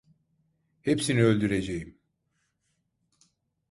[0.81, 1.97] Hepsini öldüreceğim.